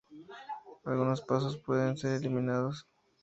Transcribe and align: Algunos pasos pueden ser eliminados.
Algunos 0.83 1.21
pasos 1.21 1.59
pueden 1.59 1.95
ser 1.95 2.13
eliminados. 2.13 2.87